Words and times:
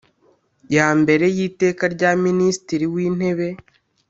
ya 0.75 0.87
mbere 1.01 1.25
y’iteka 1.35 1.83
rya 1.95 2.11
minisitiri 2.25 2.85
w’intebe 2.93 3.47